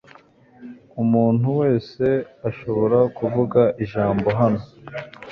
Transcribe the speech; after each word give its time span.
Umuntu 1.03 1.47
wese 1.61 2.05
ashobora 2.49 2.99
kuvuga 3.17 3.61
ijambo 3.83 4.27
hano. 4.39 4.61